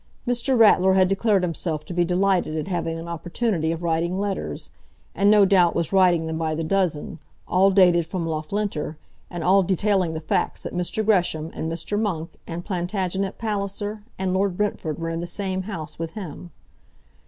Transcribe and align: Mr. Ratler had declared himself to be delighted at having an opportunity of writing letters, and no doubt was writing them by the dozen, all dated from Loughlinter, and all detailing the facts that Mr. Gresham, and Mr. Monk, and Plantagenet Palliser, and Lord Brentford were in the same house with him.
Mr. 0.27 0.57
Ratler 0.57 0.95
had 0.95 1.07
declared 1.07 1.43
himself 1.43 1.85
to 1.85 1.93
be 1.93 2.03
delighted 2.03 2.57
at 2.57 2.67
having 2.67 2.97
an 2.97 3.07
opportunity 3.07 3.71
of 3.71 3.83
writing 3.83 4.17
letters, 4.19 4.71
and 5.13 5.29
no 5.29 5.45
doubt 5.45 5.75
was 5.75 5.93
writing 5.93 6.25
them 6.25 6.39
by 6.39 6.55
the 6.55 6.63
dozen, 6.63 7.19
all 7.47 7.69
dated 7.69 8.07
from 8.07 8.25
Loughlinter, 8.25 8.97
and 9.29 9.43
all 9.43 9.61
detailing 9.61 10.15
the 10.15 10.19
facts 10.19 10.63
that 10.63 10.73
Mr. 10.73 11.05
Gresham, 11.05 11.51
and 11.53 11.71
Mr. 11.71 12.01
Monk, 12.01 12.31
and 12.47 12.65
Plantagenet 12.65 13.37
Palliser, 13.37 14.01
and 14.17 14.33
Lord 14.33 14.57
Brentford 14.57 14.97
were 14.97 15.11
in 15.11 15.19
the 15.21 15.27
same 15.27 15.61
house 15.69 15.99
with 15.99 16.13
him. 16.13 16.49